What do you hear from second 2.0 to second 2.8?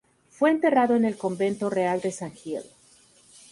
de san Gil.